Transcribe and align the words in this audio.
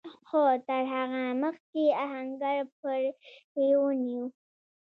خو 0.27 0.41
تر 0.67 0.83
هغه 0.93 1.23
مخکې 1.43 1.83
آهنګر 2.03 2.57
پړی 2.77 3.71
ونيو. 3.79 4.25